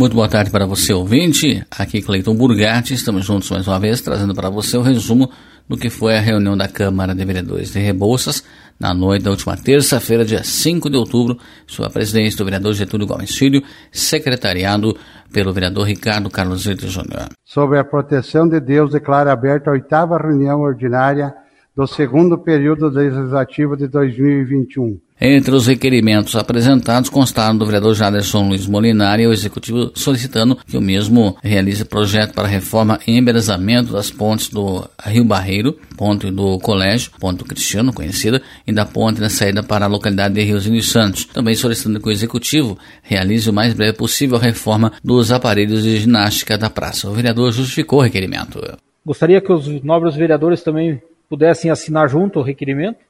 [0.00, 1.62] Muito boa tarde para você, ouvinte.
[1.70, 5.30] Aqui Cleiton Burgatti, estamos juntos mais uma vez, trazendo para você o resumo
[5.68, 8.42] do que foi a reunião da Câmara de Vereadores de Rebouças
[8.80, 11.36] na noite da última terça-feira, dia 5 de outubro,
[11.66, 14.96] sob a presidência do vereador Getúlio Gomes Filho, secretariado
[15.30, 17.28] pelo vereador Ricardo Carlos Zito Júnior.
[17.44, 21.34] Sobre a proteção de Deus, declara aberta a oitava reunião ordinária
[21.76, 24.98] do segundo período legislativo de 2021.
[25.22, 30.80] Entre os requerimentos apresentados constaram do vereador Jaderson Luiz Molinari o executivo solicitando que o
[30.80, 37.10] mesmo realize projeto para reforma e embelezamento das pontes do Rio Barreiro, ponte do Colégio,
[37.20, 40.90] ponte do Cristiano, conhecida, e da ponte na saída para a localidade de Rios dos
[40.90, 41.26] Santos.
[41.26, 45.98] Também solicitando que o executivo realize o mais breve possível a reforma dos aparelhos de
[45.98, 47.10] ginástica da praça.
[47.10, 48.58] O vereador justificou o requerimento.
[49.04, 53.09] Gostaria que os nobres vereadores também pudessem assinar junto o requerimento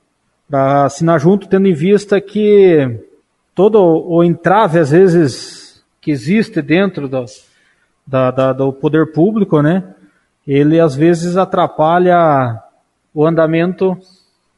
[0.51, 2.99] para assinar junto, tendo em vista que
[3.55, 7.25] todo o entrave, às vezes, que existe dentro do,
[8.05, 9.95] da, da, do poder público, né,
[10.45, 12.61] ele às vezes atrapalha
[13.15, 13.97] o andamento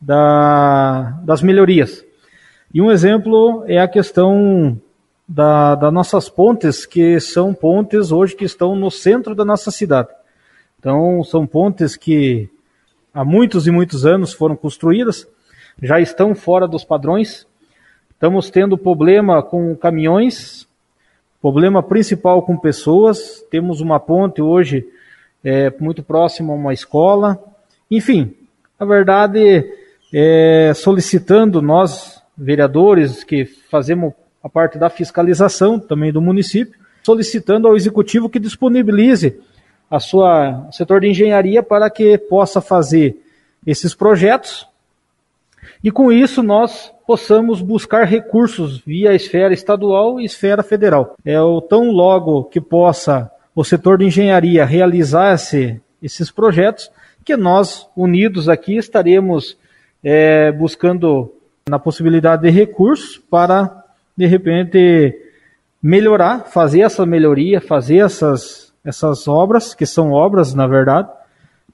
[0.00, 2.02] da, das melhorias.
[2.72, 4.80] E um exemplo é a questão
[5.28, 10.08] da, das nossas pontes, que são pontes hoje que estão no centro da nossa cidade.
[10.78, 12.48] Então, são pontes que
[13.12, 15.28] há muitos e muitos anos foram construídas,
[15.82, 17.46] já estão fora dos padrões.
[18.10, 20.68] Estamos tendo problema com caminhões,
[21.40, 23.44] problema principal com pessoas.
[23.50, 24.86] Temos uma ponte hoje
[25.42, 27.36] é, muito próxima a uma escola.
[27.90, 28.32] Enfim,
[28.78, 29.68] a verdade
[30.14, 37.76] é solicitando nós, vereadores, que fazemos a parte da fiscalização também do município, solicitando ao
[37.76, 39.40] executivo que disponibilize
[39.90, 43.16] a sua setor de engenharia para que possa fazer
[43.66, 44.66] esses projetos
[45.82, 51.16] e com isso nós possamos buscar recursos via esfera estadual e esfera federal.
[51.24, 56.90] É o tão logo que possa o setor de engenharia realizar esse, esses projetos,
[57.24, 59.56] que nós, unidos aqui, estaremos
[60.02, 61.32] é, buscando
[61.68, 63.84] na possibilidade de recursos para,
[64.16, 65.14] de repente,
[65.82, 71.08] melhorar, fazer essa melhoria, fazer essas, essas obras, que são obras, na verdade,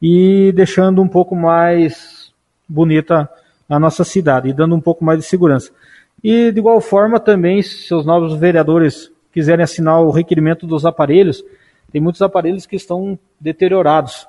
[0.00, 2.32] e deixando um pouco mais
[2.68, 3.28] bonita
[3.68, 5.70] a nossa cidade e dando um pouco mais de segurança.
[6.22, 11.44] E de igual forma também, se os novos vereadores quiserem assinar o requerimento dos aparelhos,
[11.92, 14.26] tem muitos aparelhos que estão deteriorados.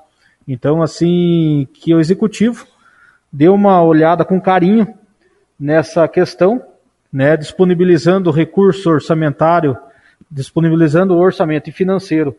[0.48, 2.66] Então, assim, que o executivo
[3.32, 4.94] dê uma olhada com carinho
[5.60, 6.62] nessa questão,
[7.12, 9.78] né, disponibilizando recurso orçamentário,
[10.30, 12.36] disponibilizando o orçamento financeiro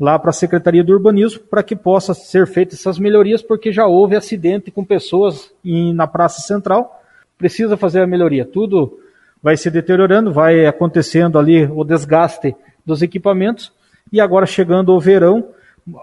[0.00, 3.86] lá para a Secretaria do Urbanismo para que possa ser feitas essas melhorias, porque já
[3.86, 7.02] houve acidente com pessoas em, na Praça Central.
[7.36, 8.46] Precisa fazer a melhoria.
[8.46, 8.98] Tudo
[9.42, 13.72] vai se deteriorando, vai acontecendo ali o desgaste dos equipamentos
[14.10, 15.48] e agora chegando o verão,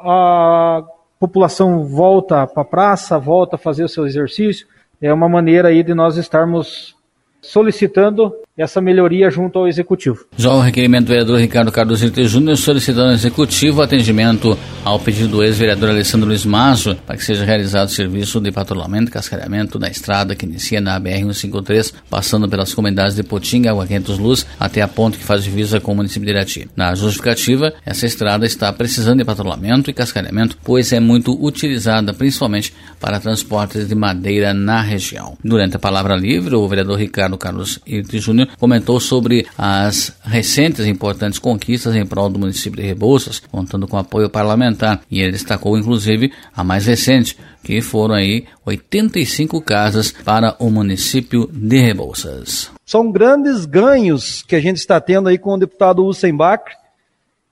[0.03, 0.83] a
[1.19, 4.67] população volta para a praça, volta a fazer o seu exercício.
[5.01, 6.95] É uma maneira aí de nós estarmos
[7.41, 10.25] solicitando essa melhoria junto ao Executivo.
[10.35, 15.43] Já o requerimento do vereador Ricardo Cardoso Júnior solicitando ao Executivo atendimento ao pedido do
[15.43, 19.87] ex-vereador Alessandro Luiz Mazo para que seja realizado o serviço de patrulhamento e cascareamento da
[19.87, 24.87] estrada que inicia na BR-153, passando pelas comunidades de Potinga, Água Quentos Luz, até a
[24.87, 26.67] ponte que faz divisa com o município de Irati.
[26.75, 32.73] Na justificativa, essa estrada está precisando de patrulhamento e cascareamento, pois é muito utilizada principalmente
[32.99, 35.37] para transportes de madeira na região.
[35.43, 40.89] Durante a palavra livre, o vereador Ricardo Carlos Irte Júnior comentou sobre as recentes e
[40.89, 45.01] importantes conquistas em prol do município de Rebouças, contando com apoio parlamentar.
[45.09, 51.49] E ele destacou, inclusive, a mais recente, que foram aí 85 casas para o município
[51.51, 52.71] de Rebouças.
[52.85, 56.71] São grandes ganhos que a gente está tendo aí com o deputado Hussein Bakr,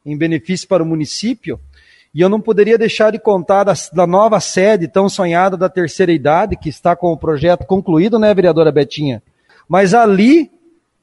[0.05, 1.59] em benefício para o município.
[2.13, 6.13] E eu não poderia deixar de contar da, da, nova sede tão sonhada da terceira
[6.13, 9.21] idade, que está com o projeto concluído, né, vereadora Betinha?
[9.67, 10.49] Mas ali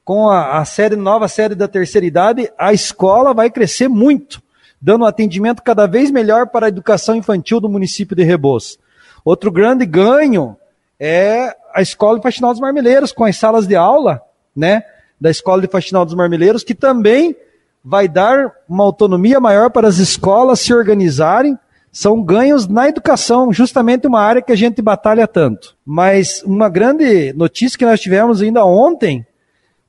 [0.04, 4.42] com a, a série, nova série da terceira idade, a escola vai crescer muito,
[4.80, 8.78] dando um atendimento cada vez melhor para a educação infantil do município de Rebouças.
[9.24, 10.56] Outro grande ganho
[10.98, 14.20] é a Escola de Faxinal dos Marmeleiros, com as salas de aula,
[14.54, 14.82] né,
[15.20, 17.36] da Escola de Faxinal dos Marmeleiros, que também
[17.84, 21.58] vai dar uma autonomia maior para as escolas se organizarem.
[21.90, 25.76] São ganhos na educação, justamente uma área que a gente batalha tanto.
[25.84, 29.26] Mas uma grande notícia que nós tivemos ainda ontem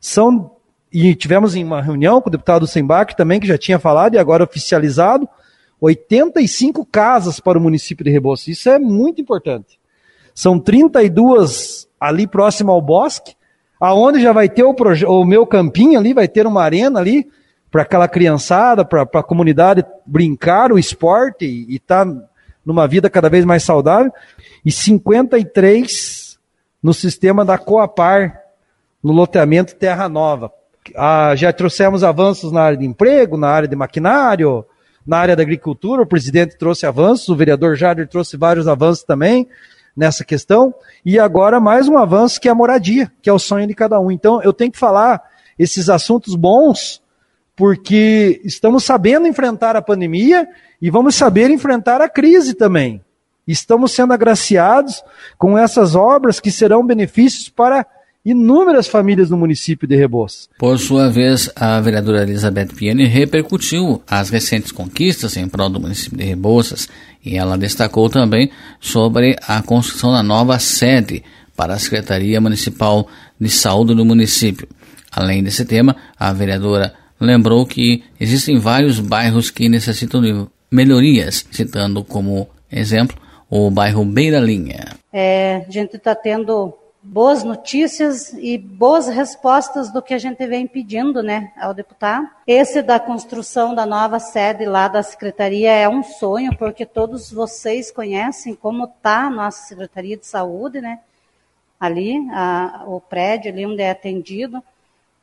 [0.04, 0.52] são,
[0.92, 4.18] e tivemos em uma reunião com o deputado Sembach também, que já tinha falado e
[4.18, 5.30] agora oficializado,
[5.80, 8.50] 85 casas para o município de Rebouças.
[8.50, 9.80] Isso é muito importante.
[10.36, 13.34] São 32 ali próximo ao bosque,
[13.80, 14.76] aonde já vai ter o,
[15.08, 17.26] o meu campinho ali, vai ter uma arena ali,
[17.72, 22.30] para aquela criançada, para a comunidade brincar o esporte e estar tá
[22.66, 24.12] numa vida cada vez mais saudável,
[24.66, 26.38] e 53
[26.84, 28.43] no sistema da Coapar,
[29.04, 30.52] no loteamento Terra Nova.
[30.96, 34.66] Ah, já trouxemos avanços na área de emprego, na área de maquinário,
[35.06, 39.48] na área da agricultura, o presidente trouxe avanços, o vereador Jader trouxe vários avanços também
[39.96, 40.74] nessa questão,
[41.06, 44.00] e agora mais um avanço que é a moradia, que é o sonho de cada
[44.00, 44.10] um.
[44.10, 45.22] Então eu tenho que falar
[45.60, 47.02] esses assuntos bons
[47.56, 50.48] porque estamos sabendo enfrentar a pandemia
[50.82, 53.02] e vamos saber enfrentar a crise também.
[53.48, 55.04] Estamos sendo agraciados
[55.38, 57.86] com essas obras que serão benefícios para
[58.26, 60.50] inúmeras famílias no município de Rebouças.
[60.58, 66.18] Por sua vez, a vereadora Elizabeth Piani repercutiu as recentes conquistas em prol do município
[66.18, 66.88] de Rebouças
[67.24, 68.50] e ela destacou também
[68.80, 71.24] sobre a construção da nova sede
[71.56, 73.08] para a Secretaria Municipal
[73.40, 74.68] de Saúde do município.
[75.12, 82.04] Além desse tema, a vereadora lembrou que existem vários bairros que necessitam de melhorias, citando
[82.04, 83.16] como exemplo
[83.50, 84.88] o bairro Beira Linha.
[85.12, 86.74] É, a gente está tendo
[87.04, 92.30] boas notícias e boas respostas do que a gente vem pedindo, né, ao deputado.
[92.48, 97.92] Esse da construção da nova sede lá da secretaria é um sonho, porque todos vocês
[97.92, 101.02] conhecem como está a nossa secretaria de saúde, né,
[101.78, 104.64] ali, a, o prédio ali onde é atendido.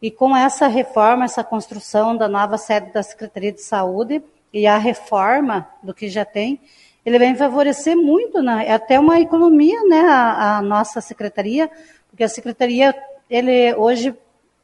[0.02, 4.22] E com essa reforma, essa construção da nova sede da Secretaria de Saúde
[4.52, 6.58] e a reforma do que já tem,
[7.04, 8.64] ele vem favorecer muito, né?
[8.66, 11.70] é até uma economia, né, a, a nossa secretaria,
[12.08, 12.94] porque a secretaria,
[13.28, 14.14] ele hoje,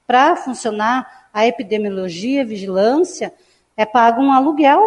[0.06, 3.33] para funcionar a epidemiologia, vigilância,
[3.77, 4.81] é pago um aluguel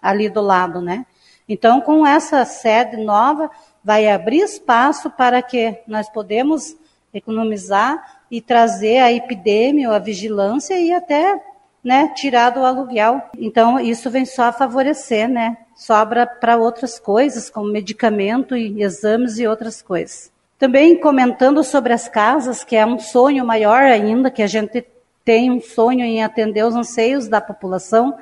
[0.00, 1.04] ali do lado, né?
[1.48, 3.50] Então, com essa sede nova,
[3.82, 6.76] vai abrir espaço para que nós podemos
[7.12, 11.42] economizar e trazer a epidemia, a vigilância e até
[11.82, 13.20] né, tirar do aluguel.
[13.36, 15.56] Então, isso vem só favorecer, né?
[15.80, 20.30] Sobra para outras coisas, como medicamento e exames e outras coisas.
[20.58, 24.84] Também comentando sobre as casas, que é um sonho maior ainda, que a gente
[25.24, 28.18] tem um sonho em atender os anseios da população,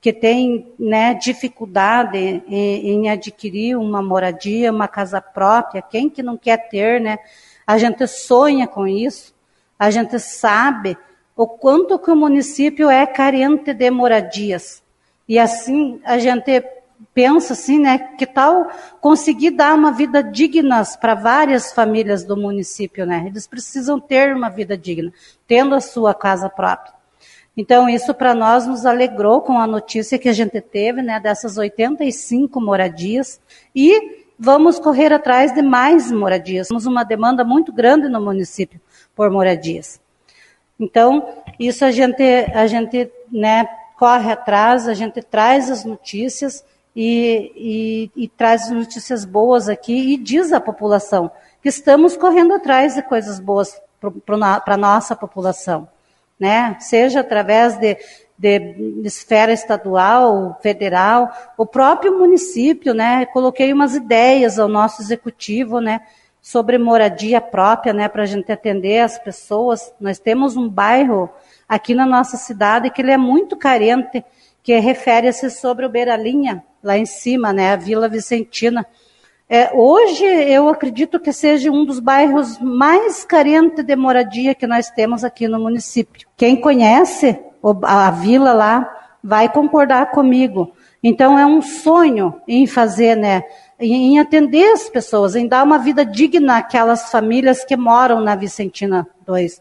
[0.00, 5.82] que tem né, dificuldade em, em adquirir uma moradia, uma casa própria.
[5.82, 7.18] Quem que não quer ter, né?
[7.66, 9.32] A gente sonha com isso
[9.82, 10.96] a gente sabe
[11.34, 14.80] o quanto que o município é carente de moradias.
[15.28, 16.62] E assim a gente
[17.14, 18.70] pensa assim, né, que tal
[19.00, 23.24] conseguir dar uma vida digna para várias famílias do município, né?
[23.26, 25.12] Eles precisam ter uma vida digna,
[25.46, 26.94] tendo a sua casa própria.
[27.54, 31.58] Então, isso para nós nos alegrou com a notícia que a gente teve, né, dessas
[31.58, 33.40] 85 moradias
[33.74, 36.68] e vamos correr atrás de mais moradias.
[36.68, 38.80] Temos uma demanda muito grande no município
[39.14, 40.00] por moradias.
[40.80, 41.28] Então,
[41.60, 42.22] isso a gente,
[42.54, 43.66] a gente né,
[43.98, 50.16] corre atrás, a gente traz as notícias e, e, e traz notícias boas aqui e
[50.16, 51.30] diz à população
[51.62, 53.80] que estamos correndo atrás de coisas boas
[54.26, 55.88] para a nossa população.
[56.38, 56.76] Né?
[56.80, 57.96] Seja através de,
[58.36, 63.24] de, esfera estadual, federal, o próprio município, né?
[63.26, 66.00] Coloquei umas ideias ao nosso executivo, né?
[66.42, 69.94] sobre moradia própria, né, para a gente atender as pessoas.
[70.00, 71.30] Nós temos um bairro
[71.68, 74.24] aqui na nossa cidade que ele é muito carente,
[74.60, 78.86] que refere-se sobre o Beiralinha, lá em cima, né, a Vila Vicentina.
[79.48, 84.90] É, hoje eu acredito que seja um dos bairros mais carentes de moradia que nós
[84.90, 86.26] temos aqui no município.
[86.36, 87.38] Quem conhece
[87.82, 88.90] a vila lá
[89.22, 90.72] vai concordar comigo.
[91.02, 93.42] Então é um sonho em fazer, né,
[93.78, 99.06] em atender as pessoas, em dar uma vida digna àquelas famílias que moram na Vicentina
[99.26, 99.60] 2.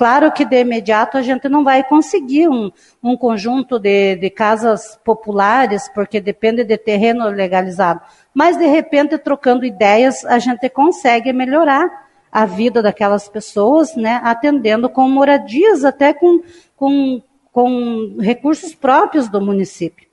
[0.00, 4.98] Claro que de imediato a gente não vai conseguir um, um conjunto de, de casas
[5.04, 8.00] populares, porque depende de terreno legalizado.
[8.32, 14.88] Mas, de repente, trocando ideias, a gente consegue melhorar a vida daquelas pessoas, né, atendendo
[14.88, 16.40] com moradias, até com,
[16.74, 17.20] com,
[17.52, 20.08] com recursos próprios do município.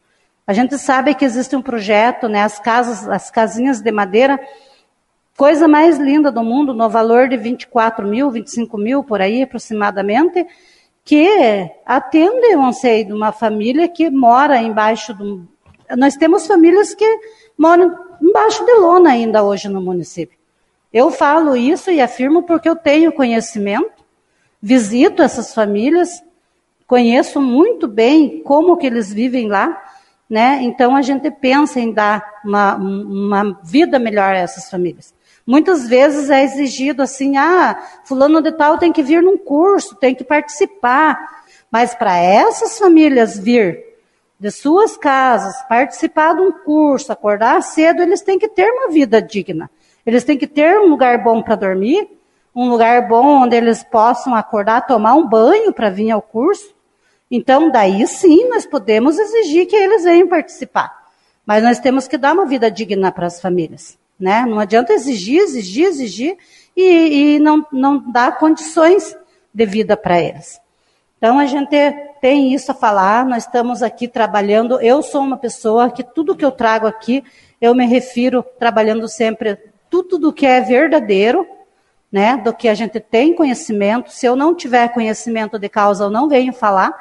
[0.46, 4.38] A gente sabe que existe um projeto, né, as casas, as casinhas de madeira,
[5.38, 10.46] coisa mais linda do mundo, no valor de 24 mil, 25 mil por aí aproximadamente,
[11.06, 15.48] que atende o anseio de uma família que mora embaixo do.
[15.96, 17.06] Nós temos famílias que
[17.58, 20.38] moram embaixo de lona ainda hoje no município.
[20.92, 24.04] Eu falo isso e afirmo porque eu tenho conhecimento,
[24.60, 26.22] visito essas famílias,
[26.88, 29.82] conheço muito bem como que eles vivem lá
[30.30, 30.60] né?
[30.62, 35.14] Então a gente pensa em dar uma, uma vida melhor a essas famílias.
[35.48, 40.14] Muitas vezes é exigido assim, ah, fulano de tal tem que vir num curso, tem
[40.14, 41.18] que participar.
[41.72, 43.82] Mas para essas famílias vir
[44.38, 49.22] de suas casas, participar de um curso, acordar cedo, eles têm que ter uma vida
[49.22, 49.72] digna.
[50.06, 52.10] Eles têm que ter um lugar bom para dormir,
[52.54, 56.76] um lugar bom onde eles possam acordar, tomar um banho para vir ao curso.
[57.32, 61.08] Então, daí sim, nós podemos exigir que eles venham participar.
[61.46, 63.98] Mas nós temos que dar uma vida digna para as famílias.
[64.20, 64.46] Né?
[64.46, 66.38] Não adianta exigir, exigir, exigir
[66.76, 69.16] e, e não, não dar condições
[69.54, 70.60] de vida para eles.
[71.18, 71.76] Então, a gente
[72.22, 74.80] tem isso a falar, nós estamos aqui trabalhando.
[74.82, 77.24] Eu sou uma pessoa que tudo que eu trago aqui,
[77.60, 79.58] eu me refiro trabalhando sempre
[79.90, 81.48] tudo do que é verdadeiro,
[82.12, 84.12] né, do que a gente tem conhecimento.
[84.12, 86.94] Se eu não tiver conhecimento de causa, eu não venho falar.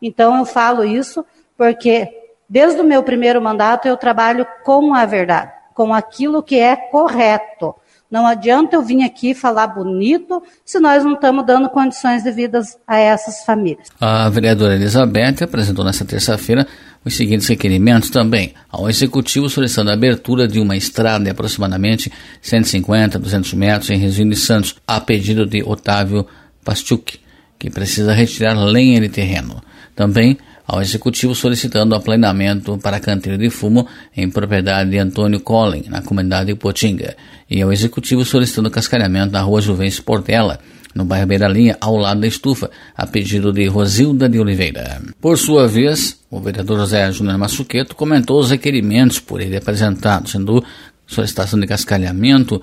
[0.00, 1.24] Então eu falo isso
[1.56, 2.08] porque
[2.48, 7.74] desde o meu primeiro mandato eu trabalho com a verdade, com aquilo que é correto.
[8.12, 12.98] Não adianta eu vir aqui falar bonito se nós não estamos dando condições devidas a
[12.98, 13.88] essas famílias.
[13.98, 16.66] A vereadora Elizabeth apresentou nesta terça-feira
[17.02, 22.12] os seguintes requerimentos também ao Executivo solicitando a abertura de uma estrada de aproximadamente
[22.42, 26.26] 150, 200 metros em Resino de Santos, a pedido de Otávio
[26.62, 27.18] Pastuc,
[27.58, 29.62] que precisa retirar lenha de terreno.
[29.96, 36.02] Também ao Executivo solicitando aplanamento para canteiro de fumo em propriedade de Antônio Collin, na
[36.02, 37.16] comunidade de Potinga,
[37.50, 40.60] e ao Executivo solicitando cascalhamento na rua Juventus Portela,
[40.94, 45.00] no bairro Beira Linha, ao lado da estufa, a pedido de Rosilda de Oliveira.
[45.20, 50.62] Por sua vez, o vereador José Júnior Massuqueto comentou os requerimentos por ele apresentados, sendo
[51.06, 52.60] solicitação de cascalhamento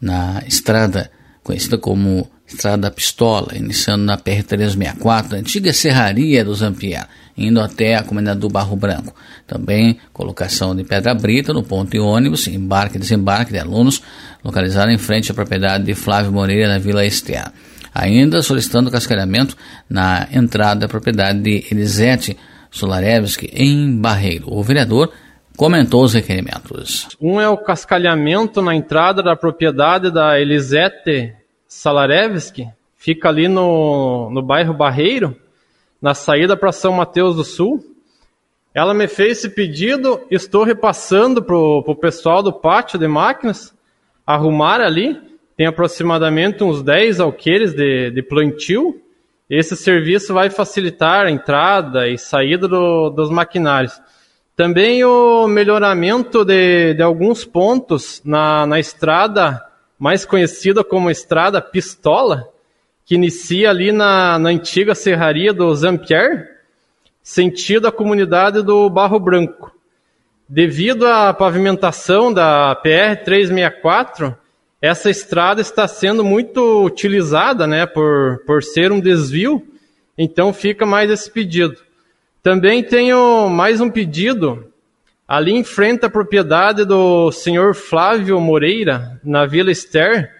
[0.00, 1.10] na estrada
[1.44, 8.40] conhecida como Estrada Pistola, iniciando na PR-364, antiga serraria do Zampier, indo até a comunidade
[8.40, 9.14] do Barro Branco.
[9.46, 14.02] Também colocação de pedra brita no ponto de ônibus, embarque e desembarque de alunos,
[14.42, 17.52] localizado em frente à propriedade de Flávio Moreira, na Vila Estea.
[17.94, 19.56] Ainda solicitando cascalhamento
[19.88, 22.36] na entrada da propriedade de Elisete
[22.70, 24.46] Solarevski, em Barreiro.
[24.48, 25.12] O vereador
[25.56, 27.08] comentou os requerimentos.
[27.20, 31.34] Um é o cascalhamento na entrada da propriedade da Elisete
[31.66, 35.36] Salarevski, fica ali no, no bairro Barreiro,
[36.00, 37.84] na saída para São Mateus do Sul.
[38.74, 43.74] Ela me fez esse pedido, estou repassando para o pessoal do pátio de máquinas
[44.26, 45.20] arrumar ali.
[45.56, 49.00] Tem aproximadamente uns 10 alqueires de, de plantio.
[49.48, 54.00] Esse serviço vai facilitar a entrada e saída do, dos maquinários.
[54.56, 59.60] Também o melhoramento de, de alguns pontos na, na estrada
[59.98, 62.48] mais conhecida como Estrada Pistola,
[63.04, 66.60] que inicia ali na, na antiga serraria do Zampier,
[67.20, 69.72] sentido a comunidade do Barro Branco.
[70.48, 74.36] Devido à pavimentação da PR 364,
[74.80, 79.66] essa estrada está sendo muito utilizada, né, por, por ser um desvio,
[80.16, 81.76] então fica mais esse pedido.
[82.44, 84.70] Também tenho mais um pedido
[85.26, 90.30] Ali em frente à propriedade do senhor Flávio Moreira, na Vila Ester,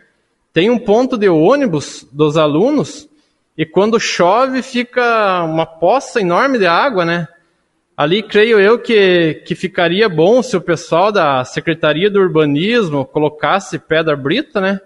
[0.53, 3.09] tem um ponto de ônibus dos alunos
[3.57, 7.27] e quando chove fica uma poça enorme de água, né?
[7.97, 13.79] Ali creio eu que, que ficaria bom se o pessoal da Secretaria do Urbanismo colocasse
[13.79, 14.79] pedra brita, né?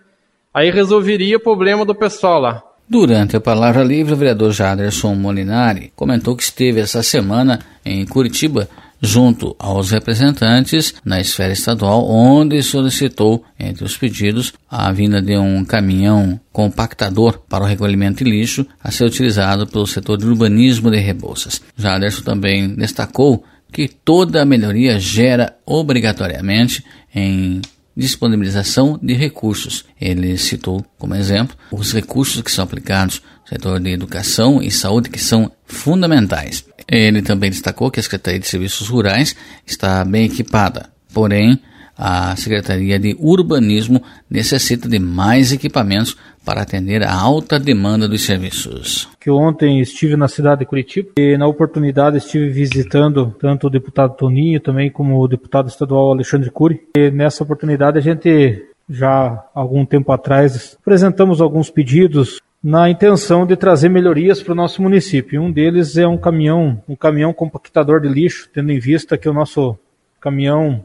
[0.54, 2.67] Aí resolveria o problema do pessoal lá.
[2.90, 8.66] Durante a palavra livre, o vereador Jaderson Molinari comentou que esteve essa semana em Curitiba
[9.00, 15.66] junto aos representantes na esfera estadual, onde solicitou, entre os pedidos, a vinda de um
[15.66, 20.98] caminhão compactador para o recolhimento de lixo a ser utilizado pelo setor de urbanismo de
[20.98, 21.60] Rebouças.
[21.76, 26.82] Jaderson também destacou que toda melhoria gera obrigatoriamente
[27.14, 27.60] em
[27.98, 29.84] disponibilização de recursos.
[30.00, 35.10] Ele citou como exemplo os recursos que são aplicados no setor de educação e saúde
[35.10, 36.64] que são fundamentais.
[36.86, 39.34] Ele também destacou que a Secretaria de Serviços Rurais
[39.66, 41.60] está bem equipada, porém
[41.96, 44.00] a Secretaria de Urbanismo
[44.30, 49.08] necessita de mais equipamentos para atender a alta demanda dos serviços.
[49.20, 54.16] Que ontem estive na cidade de Curitiba e na oportunidade estive visitando tanto o deputado
[54.16, 56.80] Toninho também como o deputado estadual Alexandre Cury.
[56.96, 63.56] E nessa oportunidade a gente já algum tempo atrás apresentamos alguns pedidos na intenção de
[63.56, 65.40] trazer melhorias para o nosso município.
[65.40, 69.32] Um deles é um caminhão, um caminhão compactador de lixo, tendo em vista que o
[69.32, 69.78] nosso
[70.20, 70.84] caminhão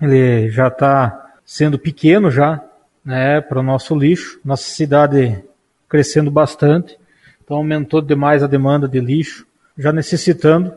[0.00, 2.62] ele já está sendo pequeno já,
[3.04, 4.40] né, para o nosso lixo.
[4.44, 5.42] Nossa cidade
[5.88, 6.96] crescendo bastante,
[7.42, 9.44] então aumentou demais a demanda de lixo,
[9.76, 10.72] já necessitando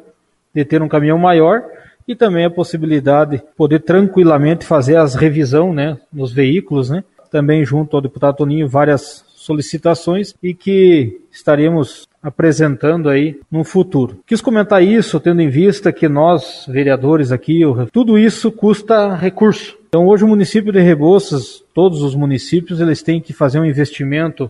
[0.53, 1.63] de ter um caminhão maior
[2.07, 7.03] e também a possibilidade de poder tranquilamente fazer as revisão, né, nos veículos, né.
[7.31, 14.19] Também junto ao deputado Toninho várias solicitações e que estaremos apresentando aí no futuro.
[14.25, 17.61] Quis comentar isso tendo em vista que nós, vereadores aqui,
[17.91, 19.77] tudo isso custa recurso.
[19.93, 24.49] Então hoje o município de Rebouças, todos os municípios, eles têm que fazer um investimento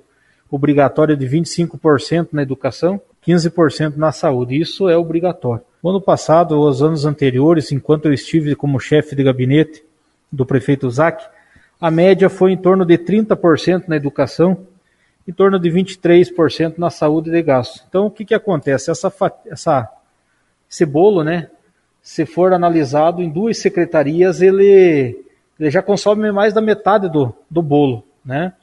[0.50, 4.58] obrigatório de 25% na educação, 15% na saúde.
[4.58, 5.62] Isso é obrigatório.
[5.84, 9.84] No ano passado, os anos anteriores, enquanto eu estive como chefe de gabinete
[10.32, 11.26] do prefeito Zac,
[11.78, 14.66] a média foi em torno de 30% na educação
[15.28, 17.84] em torno de 23% na saúde de gasto.
[17.90, 18.90] Então, o que, que acontece?
[18.90, 19.12] Essa,
[19.46, 19.92] essa,
[20.72, 21.50] esse bolo, né,
[22.02, 25.22] se for analisado em duas secretarias, ele,
[25.60, 28.54] ele já consome mais da metade do, do bolo, né,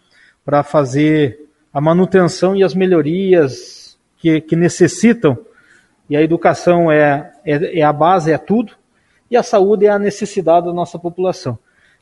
[0.45, 5.39] para fazer a manutenção e as melhorias que, que necessitam.
[6.09, 8.73] E a educação é, é, é a base, é tudo,
[9.31, 11.59] e a saúde é a necessidade da nossa população.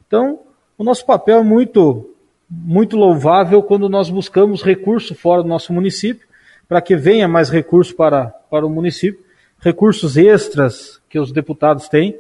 [0.06, 0.40] Então,
[0.78, 2.14] o nosso papel é muito
[2.50, 6.26] muito louvável quando nós buscamos recurso fora do nosso município,
[6.66, 9.22] para que venha mais recurso para, para o município,
[9.58, 12.18] recursos extras que os deputados têm,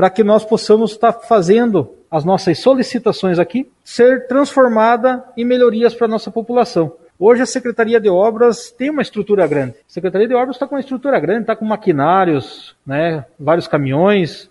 [0.00, 6.06] para que nós possamos estar fazendo as nossas solicitações aqui ser transformada em melhorias para
[6.06, 6.94] a nossa população.
[7.18, 9.72] Hoje a Secretaria de Obras tem uma estrutura grande.
[9.72, 14.48] A Secretaria de Obras está com uma estrutura grande, está com maquinários, né, vários caminhões,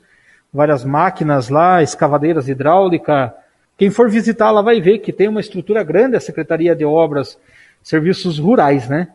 [0.53, 3.32] várias máquinas lá, escavadeiras hidráulicas,
[3.75, 7.39] quem for visitar lá vai ver que tem uma estrutura grande a Secretaria de Obras,
[7.82, 9.08] Serviços Rurais, né?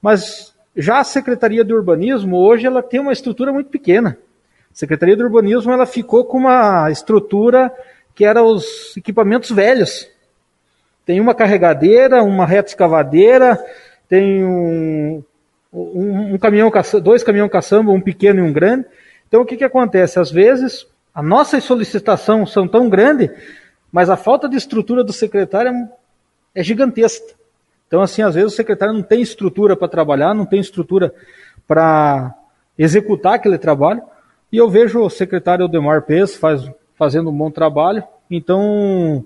[0.00, 4.16] Mas já a Secretaria de Urbanismo hoje ela tem uma estrutura muito pequena.
[4.76, 7.72] Secretaria de Urbanismo ela ficou com uma estrutura
[8.14, 10.06] que era os equipamentos velhos.
[11.06, 13.58] Tem uma carregadeira, uma reta escavadeira,
[14.06, 15.24] tem um,
[15.72, 16.70] um, um caminhão,
[17.02, 18.84] dois caminhões caçamba, um pequeno e um grande.
[19.26, 20.18] Então o que, que acontece?
[20.18, 23.30] Às vezes a nossas solicitações são tão grandes
[23.96, 25.88] mas a falta de estrutura do secretário
[26.54, 27.34] é gigantesca.
[27.86, 31.14] Então, assim, às vezes o secretário não tem estrutura para trabalhar, não tem estrutura
[31.66, 32.34] para
[32.76, 34.02] executar aquele trabalho.
[34.56, 38.02] E eu vejo o secretário Odemar Pes faz, fazendo um bom trabalho.
[38.30, 39.22] Então,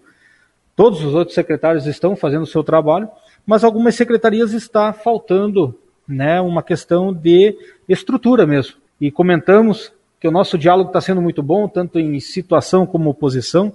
[0.74, 3.08] todos os outros secretários estão fazendo o seu trabalho,
[3.46, 7.56] mas algumas secretarias está faltando né, uma questão de
[7.88, 8.74] estrutura mesmo.
[9.00, 13.72] E comentamos que o nosso diálogo está sendo muito bom, tanto em situação como oposição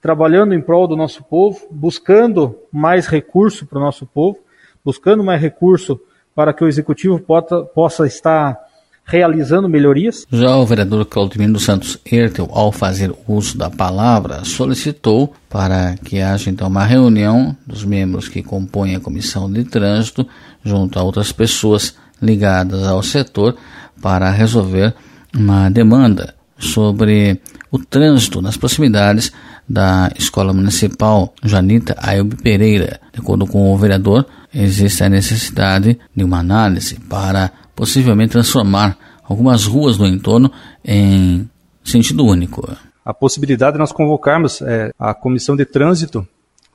[0.00, 4.38] trabalhando em prol do nosso povo, buscando mais recurso para o nosso povo,
[4.84, 6.00] buscando mais recurso
[6.36, 8.64] para que o executivo possa, possa estar
[9.04, 10.26] realizando melhorias.
[10.32, 16.50] Já o vereador Claudemiro Santos Ertel, ao fazer uso da palavra, solicitou para que haja
[16.50, 20.26] então uma reunião dos membros que compõem a comissão de trânsito
[20.64, 23.56] junto a outras pessoas ligadas ao setor
[24.00, 24.94] para resolver
[25.36, 27.40] uma demanda sobre
[27.70, 29.32] o trânsito nas proximidades
[29.68, 33.00] da Escola Municipal Janita Ailbe Pereira.
[33.12, 39.64] De acordo com o vereador, existe a necessidade de uma análise para possivelmente transformar algumas
[39.64, 40.50] ruas do entorno
[40.84, 41.48] em
[41.82, 42.76] sentido único.
[43.04, 46.26] A possibilidade de nós convocarmos é, a comissão de trânsito,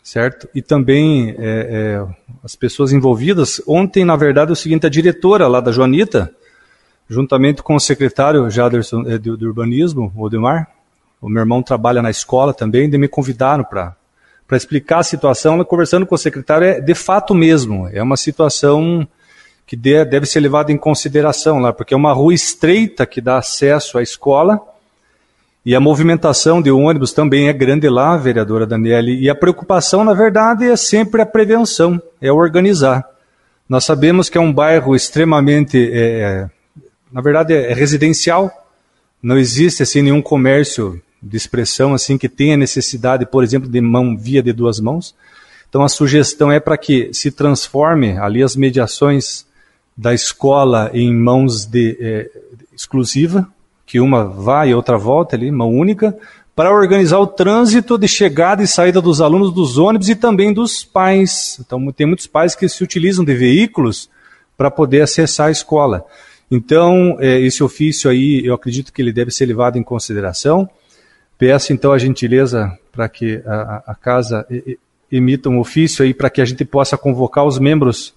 [0.03, 0.47] certo?
[0.53, 2.05] E também é, é,
[2.43, 3.61] as pessoas envolvidas.
[3.67, 6.31] Ontem, na verdade, é o seguinte: a diretora lá da Joanita,
[7.09, 10.67] juntamente com o secretário Jaderson é, do, do Urbanismo, Odemar,
[11.19, 13.95] o meu irmão trabalha na escola também, e me convidaram para
[14.47, 19.07] para explicar a situação, conversando com o secretário, é de fato mesmo, é uma situação
[19.69, 23.99] que deve ser levada em consideração lá, porque é uma rua estreita que dá acesso
[23.99, 24.59] à escola,
[25.63, 30.15] e a movimentação de ônibus também é grande lá, vereadora Daniele, e a preocupação, na
[30.15, 33.07] verdade, é sempre a prevenção, é organizar.
[33.69, 36.49] Nós sabemos que é um bairro extremamente, é, é
[37.11, 38.51] na verdade, é residencial,
[39.21, 44.17] não existe assim nenhum comércio de expressão assim que tenha necessidade, por exemplo, de mão
[44.17, 45.13] via de duas mãos.
[45.69, 49.47] Então a sugestão é para que se transforme ali as mediações
[49.99, 52.31] da escola em mãos de é,
[52.73, 53.45] exclusiva,
[53.85, 56.17] que uma vai e outra volta ali, mão única,
[56.55, 60.85] para organizar o trânsito de chegada e saída dos alunos dos ônibus e também dos
[60.85, 61.59] pais.
[61.59, 64.09] Então tem muitos pais que se utilizam de veículos
[64.57, 66.05] para poder acessar a escola.
[66.49, 70.69] Então, é, esse ofício aí, eu acredito que ele deve ser levado em consideração.
[71.37, 74.47] Peço então a gentileza para que a, a casa
[75.11, 78.13] emita um ofício aí para que a gente possa convocar os membros,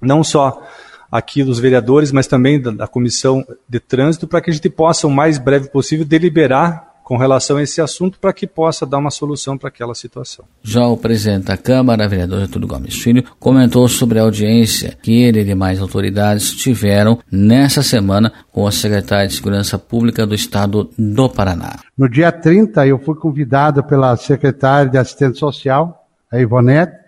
[0.00, 0.60] não só
[1.14, 5.06] aqui dos vereadores, mas também da, da comissão de trânsito, para que a gente possa,
[5.06, 9.12] o mais breve possível, deliberar com relação a esse assunto para que possa dar uma
[9.12, 10.44] solução para aquela situação.
[10.60, 15.42] Já o presidente da Câmara, vereador Getúlio Gomes Filho, comentou sobre a audiência que ele
[15.42, 21.28] e demais autoridades tiveram nessa semana com a secretária de Segurança Pública do Estado do
[21.28, 21.78] Paraná.
[21.96, 27.03] No dia 30, eu fui convidado pela secretária de Assistência Social, a Ivonete,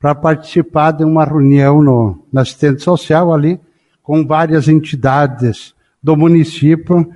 [0.00, 3.60] para participar de uma reunião no, na assistente social ali,
[4.02, 7.06] com várias entidades do município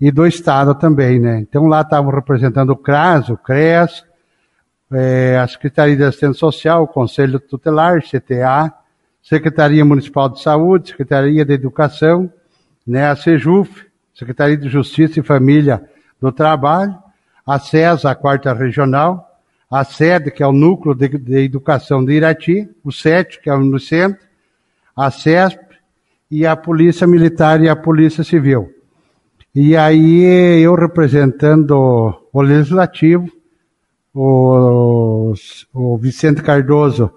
[0.00, 1.38] e do estado também, né?
[1.40, 4.06] Então lá estavam representando o CRAS, o CREAS,
[4.90, 8.72] é, a Secretaria de Assistência Social, o Conselho Tutelar, CTA,
[9.22, 12.32] Secretaria Municipal de Saúde, Secretaria de Educação,
[12.86, 15.84] né, a SEJUF, Secretaria de Justiça e Família
[16.18, 16.96] do Trabalho,
[17.46, 19.29] a CESA, a quarta regional,
[19.70, 23.54] a SED, que é o Núcleo de, de Educação de Irati, o SET, que é
[23.54, 24.18] o centro,
[24.96, 25.60] a CESP
[26.30, 28.72] e a Polícia Militar e a Polícia Civil.
[29.54, 31.72] E aí eu representando
[32.32, 33.30] o Legislativo,
[34.12, 35.32] o,
[35.72, 37.12] o Vicente Cardoso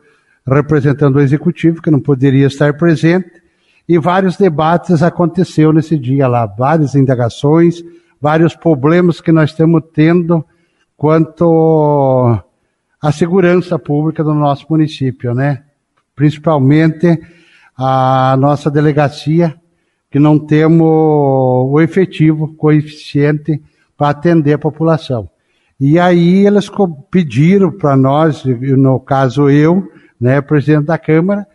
[0.45, 3.41] representando o Executivo, que não poderia estar presente,
[3.87, 7.83] e vários debates aconteceu nesse dia lá, várias indagações,
[8.21, 10.45] vários problemas que nós estamos tendo
[11.03, 12.39] quanto
[13.01, 15.63] à segurança pública do nosso município, né?
[16.15, 17.19] Principalmente
[17.77, 19.53] a nossa delegacia,
[20.09, 23.61] que não temos o efetivo coeficiente
[23.97, 25.29] para atender a população.
[25.77, 26.71] E aí eles
[27.11, 29.85] pediram para nós, no caso eu,
[30.17, 31.45] né, presidente da Câmara,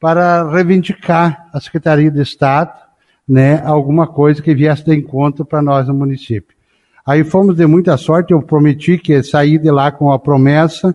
[0.00, 2.72] para reivindicar a Secretaria de Estado,
[3.28, 6.53] né, alguma coisa que viesse de encontro para nós no município.
[7.06, 10.94] Aí fomos de muita sorte, eu prometi que sair de lá com a promessa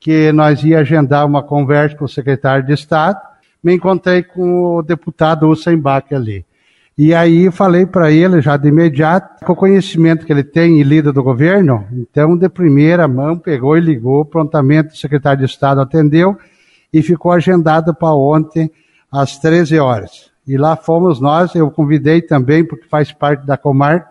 [0.00, 3.20] que nós ia agendar uma conversa com o secretário de Estado.
[3.62, 6.46] Me encontrei com o deputado Ussenbach ali.
[6.96, 10.82] E aí falei para ele já de imediato, com o conhecimento que ele tem e
[10.82, 15.80] lida do governo, então de primeira mão pegou e ligou, prontamente o secretário de Estado
[15.80, 16.36] atendeu
[16.92, 18.70] e ficou agendado para ontem
[19.10, 20.30] às 13 horas.
[20.46, 24.08] E lá fomos nós, eu convidei também, porque faz parte da comarca,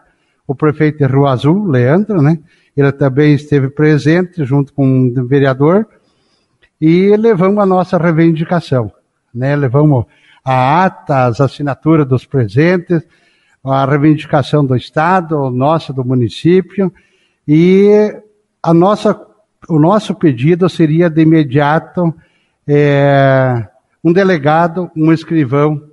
[0.52, 2.40] o prefeito de Rio Azul, Leandro, né?
[2.76, 5.88] Ele também esteve presente junto com o vereador
[6.82, 8.92] e levamos a nossa reivindicação,
[9.34, 9.56] né?
[9.56, 10.06] Levamos
[10.44, 13.04] a ata, as assinaturas dos presentes,
[13.64, 16.92] a reivindicação do Estado, nossa do município
[17.48, 18.12] e
[18.64, 19.20] a nossa,
[19.68, 22.12] o nosso pedido seria de imediato
[22.68, 23.68] é,
[24.04, 25.89] um delegado, um escrivão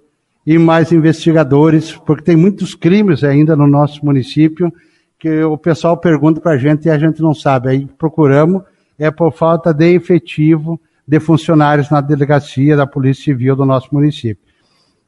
[0.47, 4.73] e mais investigadores, porque tem muitos crimes ainda no nosso município
[5.19, 7.69] que o pessoal pergunta para a gente e a gente não sabe.
[7.69, 8.63] Aí procuramos,
[8.99, 14.45] é por falta de efetivo de funcionários na delegacia da Polícia Civil do nosso município.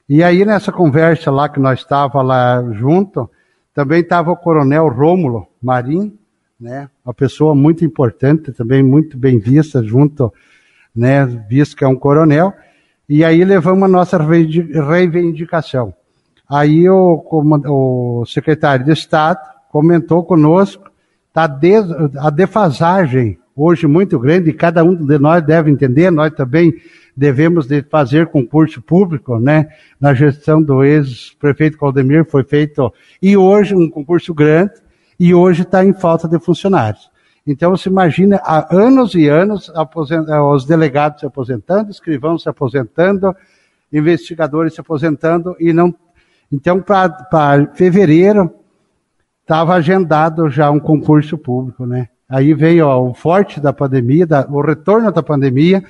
[0.08, 3.30] E aí nessa conversa lá que nós estava lá junto,
[3.74, 6.18] também estava o Coronel Rômulo Marim,
[6.58, 10.32] né, uma pessoa muito importante, também muito bem vista junto
[10.94, 12.52] né, visto que é um coronel,
[13.08, 15.94] e aí levamos a nossa reivindicação.
[16.48, 17.24] Aí o,
[17.66, 19.40] o secretário de Estado
[19.70, 20.90] comentou conosco,
[21.32, 21.44] tá
[22.18, 26.72] a defasagem hoje muito grande, e cada um de nós deve entender, nós também
[27.16, 29.68] devemos de fazer concurso público, né?
[30.00, 34.74] Na gestão do ex-prefeito Claudemir foi feito, e hoje um concurso grande,
[35.18, 37.10] e hoje está em falta de funcionários.
[37.50, 43.34] Então, você imagina, há anos e anos, eh, os delegados se aposentando, escrivãos se aposentando,
[43.90, 45.94] investigadores se aposentando, e não.
[46.52, 48.52] Então, para fevereiro,
[49.40, 52.10] estava agendado já um concurso público, né?
[52.28, 55.82] Aí veio ó, o forte da pandemia, da, o retorno da pandemia,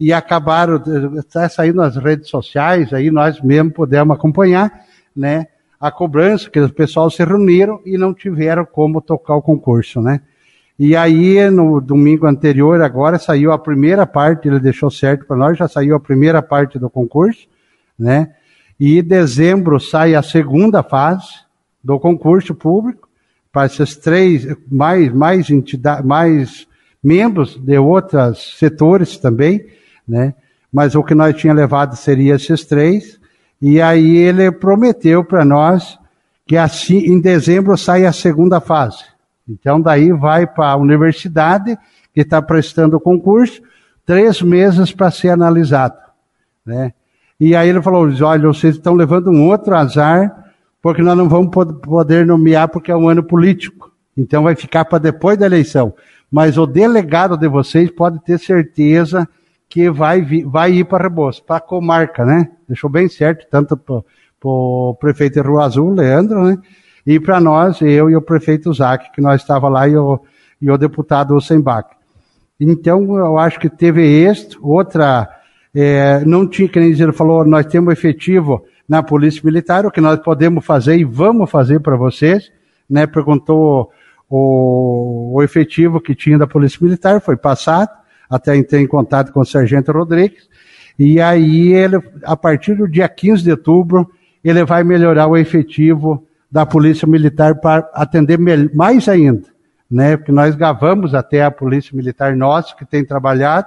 [0.00, 0.82] e acabaram,
[1.16, 5.46] está saindo nas redes sociais, aí nós mesmo pudemos acompanhar, né?
[5.78, 10.20] A cobrança, que o pessoal se reuniram e não tiveram como tocar o concurso, né?
[10.78, 15.56] E aí, no domingo anterior, agora saiu a primeira parte, ele deixou certo para nós,
[15.56, 17.46] já saiu a primeira parte do concurso,
[17.96, 18.32] né?
[18.78, 21.44] E em dezembro sai a segunda fase
[21.82, 23.08] do concurso público,
[23.52, 26.66] para esses três, mais, mais entidades, mais
[27.00, 29.64] membros de outros setores também,
[30.08, 30.34] né?
[30.72, 33.20] Mas o que nós tinha levado seria esses três,
[33.62, 35.96] e aí ele prometeu para nós
[36.44, 39.13] que assim, em dezembro sai a segunda fase.
[39.48, 41.78] Então, daí vai para a universidade,
[42.12, 43.60] que está prestando o concurso,
[44.06, 45.96] três meses para ser analisado.
[46.64, 46.92] Né?
[47.38, 51.50] E aí ele falou: olha, vocês estão levando um outro azar, porque nós não vamos
[51.82, 53.92] poder nomear porque é um ano político.
[54.16, 55.94] Então vai ficar para depois da eleição.
[56.30, 59.28] Mas o delegado de vocês pode ter certeza
[59.68, 62.50] que vai, vai ir para Rebouças, para a comarca, né?
[62.68, 64.02] Deixou bem certo, tanto para
[64.42, 66.58] o prefeito de Rua Azul, Leandro, né?
[67.06, 70.20] E para nós, eu e o prefeito Zac, que nós estava lá, e o,
[70.60, 71.88] e o deputado Ossenbach.
[72.58, 75.28] Então, eu acho que teve este, outra,
[75.74, 80.00] é, não tinha, que nem ele falou, nós temos efetivo na Polícia Militar, o que
[80.00, 82.50] nós podemos fazer e vamos fazer para vocês,
[82.88, 83.06] né?
[83.06, 83.90] Perguntou
[84.28, 87.90] o, o efetivo que tinha da Polícia Militar, foi passado,
[88.28, 90.48] até entrei em contato com o Sargento Rodrigues,
[90.98, 94.08] e aí ele, a partir do dia 15 de outubro,
[94.44, 98.38] ele vai melhorar o efetivo da Polícia Militar para atender
[98.72, 99.42] mais ainda,
[99.90, 100.16] né?
[100.16, 103.66] Porque nós gravamos até a Polícia Militar nossa, que tem trabalhado,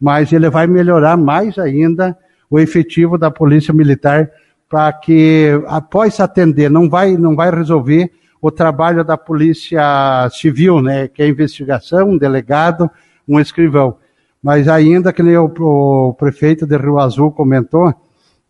[0.00, 2.18] mas ele vai melhorar mais ainda
[2.50, 4.28] o efetivo da Polícia Militar
[4.68, 8.10] para que, após atender, não vai, não vai resolver
[8.42, 11.06] o trabalho da Polícia Civil, né?
[11.06, 12.90] Que é investigação, um delegado,
[13.28, 13.98] um escrivão.
[14.42, 17.94] Mas ainda que nem o, o prefeito de Rio Azul comentou,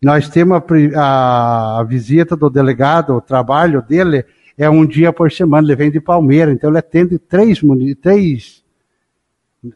[0.01, 0.61] nós temos
[0.95, 4.23] a, a, visita do delegado, o trabalho dele
[4.57, 7.61] é um dia por semana, ele vem de Palmeira, então ele atende três,
[8.01, 8.63] três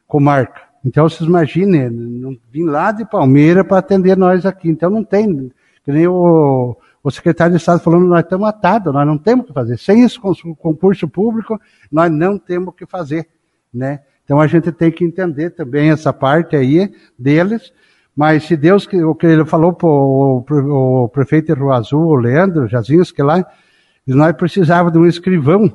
[0.07, 0.63] comarcas.
[0.83, 4.69] Então vocês imaginem, vim lá de Palmeira para atender nós aqui.
[4.69, 5.51] Então não tem,
[5.83, 9.47] que nem o, o secretário de Estado falando, nós estamos atados, nós não temos o
[9.47, 9.77] que fazer.
[9.77, 11.59] Sem esse concurso público,
[11.91, 13.27] nós não temos o que fazer,
[13.73, 14.01] né?
[14.23, 17.73] Então a gente tem que entender também essa parte aí deles,
[18.15, 23.21] mas se Deus, o que ele falou para o prefeito Rua Azul, o Leandro Jazinski
[23.21, 23.45] lá,
[24.05, 25.71] nós precisávamos de um escrivão,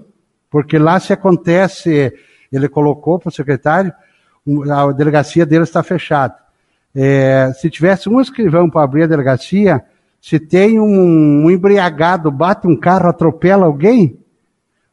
[0.50, 2.12] porque lá se acontece,
[2.52, 3.92] ele colocou para o secretário,
[4.70, 6.36] a delegacia dele está fechada.
[6.94, 9.84] É, se tivesse um escrivão para abrir a delegacia,
[10.20, 14.18] se tem um, um, embriagado, bate um carro, atropela alguém,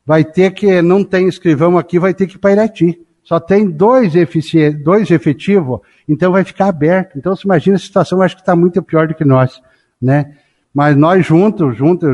[0.05, 2.99] vai ter que, não tem escrivão aqui, vai ter que ir para Irati.
[3.23, 4.13] Só tem dois,
[4.83, 7.17] dois efetivos, então vai ficar aberto.
[7.17, 9.61] Então, se imagina a situação, acho que está muito pior do que nós,
[10.01, 10.33] né?
[10.73, 12.09] Mas nós juntos, juntos,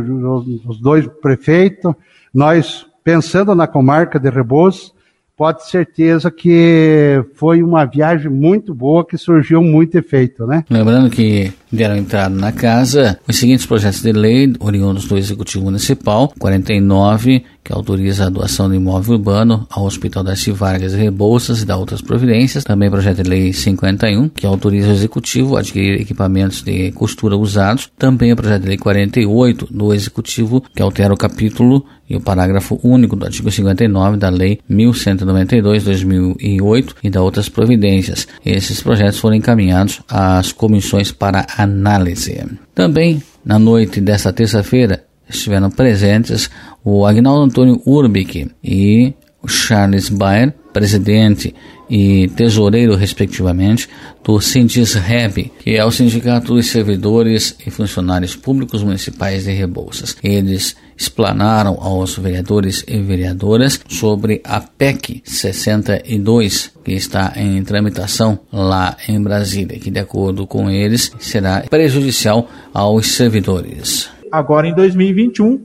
[0.65, 1.93] os dois prefeitos,
[2.33, 4.93] nós pensando na comarca de Rebouças,
[5.39, 10.65] pode certeza que foi uma viagem muito boa que surgiu muito efeito, né?
[10.69, 16.33] Lembrando que deram entrada na casa os seguintes projetos de lei oriundos do Executivo Municipal,
[16.37, 21.77] 49, que autoriza a doação de imóvel urbano ao Hospital das Vargas Rebouças e da
[21.77, 22.63] outras providências.
[22.63, 27.89] Também projeto de lei 51, que autoriza o Executivo a adquirir equipamentos de costura usados.
[27.97, 32.79] Também o projeto de lei 48 do Executivo, que altera o capítulo e o parágrafo
[32.83, 38.27] único do artigo 59 da Lei 1192-2008 e da outras providências.
[38.43, 42.43] Esses projetos foram encaminhados às comissões para análise.
[42.73, 46.49] Também, na noite desta terça-feira, estiveram presentes
[46.83, 51.55] o Agnaldo Antônio Urbic e o Charles Baer, presidente
[51.89, 53.89] e tesoureiro, respectivamente,
[54.23, 60.15] do Sindisreb, que é o Sindicato dos Servidores e Funcionários Públicos Municipais de Rebouças.
[60.23, 68.95] Eles explanaram aos vereadores e vereadoras sobre a PEC 62, que está em tramitação lá
[69.07, 74.09] em Brasília, que, de acordo com eles, será prejudicial aos servidores.
[74.31, 75.59] Agora, em 2021,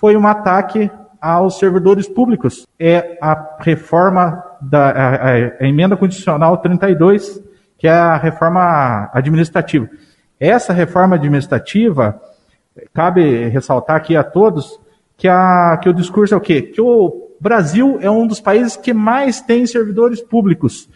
[0.00, 2.66] foi um ataque aos servidores públicos.
[2.78, 7.42] É a reforma da a, a emenda constitucional 32,
[7.76, 9.86] que é a reforma administrativa.
[10.40, 12.18] Essa reforma administrativa,
[12.94, 14.80] cabe ressaltar aqui a todos
[15.18, 16.62] que, a, que o discurso é o quê?
[16.62, 20.88] Que o Brasil é um dos países que mais tem servidores públicos.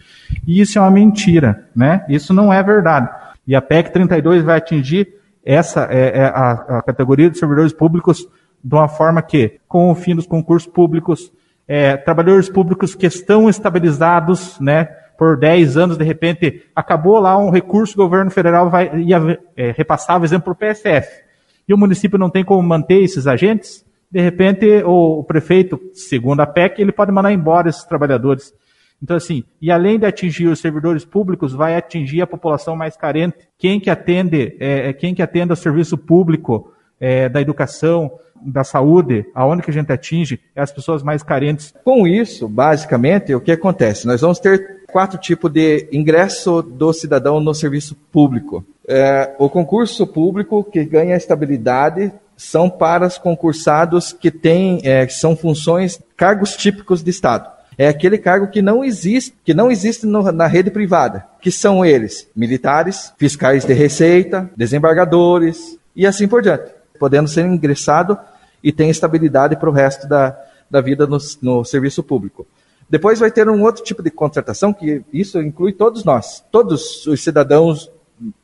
[0.46, 2.06] E isso é uma mentira, né?
[2.08, 3.10] Isso não é verdade.
[3.46, 5.08] E a PEC 32 vai atingir
[5.44, 8.26] essa é, é a, a categoria de servidores públicos
[8.64, 11.30] de uma forma que, com o fim dos concursos públicos,
[11.68, 14.84] é, trabalhadores públicos que estão estabilizados, né,
[15.18, 19.70] por 10 anos, de repente, acabou lá um recurso, o governo federal vai, ia é,
[19.72, 21.22] repassar, por exemplo, para o PSF.
[21.68, 26.38] E o município não tem como manter esses agentes, de repente, o, o prefeito, segundo
[26.38, 28.54] a PEC, ele pode mandar embora esses trabalhadores.
[29.02, 33.48] Então, assim, e além de atingir os servidores públicos, vai atingir a população mais carente.
[33.58, 38.64] Quem que atende, é, é quem que atende ao serviço público é, da educação, da
[38.64, 41.74] saúde, aonde que a gente atinge é as pessoas mais carentes.
[41.84, 44.06] Com isso, basicamente, o que acontece?
[44.06, 48.64] Nós vamos ter quatro tipos de ingresso do cidadão no serviço público.
[48.86, 55.36] É, o concurso público que ganha estabilidade são para os concursados que têm, é, são
[55.36, 57.50] funções, cargos típicos de Estado.
[57.76, 61.84] É aquele cargo que não existe, que não existe no, na rede privada, que são
[61.84, 68.18] eles: militares, fiscais de receita, desembargadores e assim por diante, podendo ser ingressado
[68.62, 70.36] e tem estabilidade para o resto da,
[70.70, 72.46] da vida no, no serviço público.
[72.88, 77.22] Depois vai ter um outro tipo de contratação, que isso inclui todos nós, todos os
[77.22, 77.90] cidadãos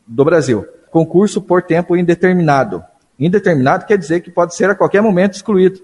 [0.07, 0.67] do Brasil.
[0.91, 2.83] Concurso por tempo indeterminado.
[3.19, 5.81] Indeterminado quer dizer que pode ser a qualquer momento excluído.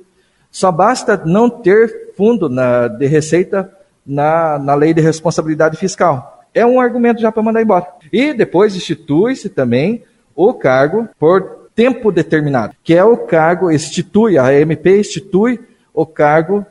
[0.51, 3.71] Só basta não ter fundo na, de receita
[4.07, 6.45] na, na lei de responsabilidade fiscal.
[6.55, 7.87] É um argumento já para mandar embora.
[8.11, 10.03] E depois institui-se também
[10.35, 15.61] o cargo por tempo determinado, que é o cargo, institui, a MP institui
[15.93, 16.65] o cargo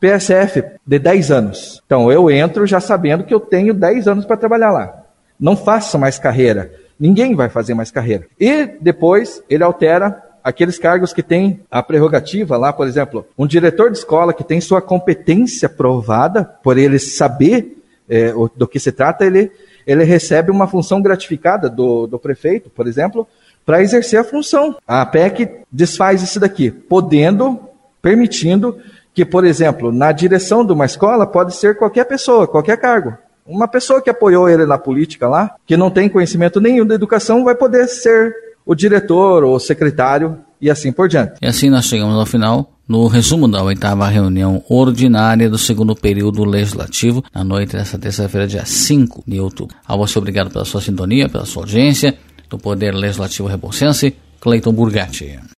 [0.00, 1.82] PSF de 10 anos.
[1.84, 5.04] Então eu entro já sabendo que eu tenho 10 anos para trabalhar lá.
[5.38, 6.72] Não faço mais carreira.
[6.98, 8.26] Ninguém vai fazer mais carreira.
[8.40, 13.90] E depois ele altera aqueles cargos que têm a prerrogativa lá, por exemplo, um diretor
[13.90, 17.76] de escola que tem sua competência provada, por ele saber
[18.08, 19.50] é, do que se trata, ele,
[19.86, 23.26] ele recebe uma função gratificada do, do prefeito, por exemplo,
[23.66, 24.76] para exercer a função.
[24.86, 27.58] A PEC desfaz isso daqui, podendo,
[28.00, 28.78] permitindo
[29.12, 33.14] que, por exemplo, na direção de uma escola pode ser qualquer pessoa, qualquer cargo.
[33.44, 37.44] Uma pessoa que apoiou ele na política lá, que não tem conhecimento nenhum da educação,
[37.44, 41.34] vai poder ser o diretor ou secretário e assim por diante.
[41.40, 46.44] E assim nós chegamos ao final no resumo da oitava reunião ordinária do segundo período
[46.44, 49.76] legislativo, na noite desta terça-feira, dia 5 de outubro.
[49.86, 52.16] A você obrigado pela sua sintonia, pela sua audiência,
[52.48, 55.38] do Poder Legislativo Rebouçense, Cleiton Burgatti.